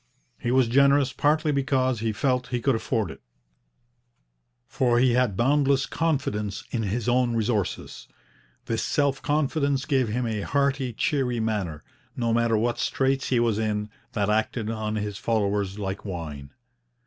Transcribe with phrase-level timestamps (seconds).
[0.39, 3.21] He was generous partly because he felt he could afford it,
[4.67, 8.07] for he had boundless confidence in his own resources.
[8.65, 11.83] This self confidence gave him a hearty, cheery manner,
[12.15, 16.49] no matter what straits he was in, that acted on his followers like wine.